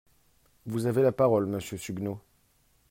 Vous 0.65 0.87
avez 0.87 1.03
la 1.03 1.11
parole, 1.11 1.45
monsieur 1.45 1.77
Suguenot. 1.77 2.19